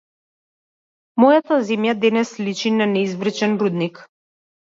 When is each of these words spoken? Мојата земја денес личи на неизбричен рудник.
Мојата 1.23 1.59
земја 1.67 1.93
денес 2.05 2.33
личи 2.47 2.73
на 2.79 2.87
неизбричен 2.95 3.57
рудник. 3.63 4.01